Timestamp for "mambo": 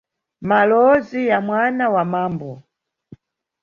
2.13-2.51